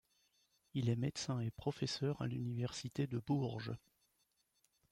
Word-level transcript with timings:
Il 0.73 0.89
est 0.89 0.95
médecin 0.95 1.41
et 1.41 1.51
professeur 1.51 2.23
à 2.23 2.25
l'université 2.25 3.05
de 3.05 3.19
Bourges. 3.19 3.77